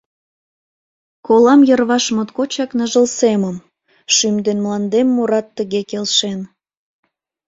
Колам 1.25 1.61
йырваш 1.69 2.05
моткочак 2.15 2.71
ныжыл 2.77 3.05
семым: 3.19 3.57
Шӱм 4.13 4.35
ден 4.45 4.57
мландем 4.63 5.07
мурат 5.15 5.47
тыге 5.57 5.81
келшен. 5.89 6.39